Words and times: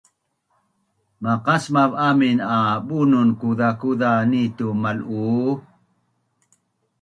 maqasmav 1.23 1.91
amin 2.07 2.37
a 2.57 2.59
bunun 2.87 3.29
kuzakuza 3.39 4.11
nitu 4.29 4.67
mal’uu 4.81 5.49